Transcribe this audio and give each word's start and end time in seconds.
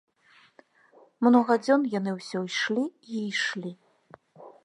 Многа 1.27 1.57
дзён 1.65 1.81
яны 1.99 2.11
ўсё 2.17 2.39
ішлі 2.51 2.85
і 2.87 3.13
ішлі. 3.29 3.71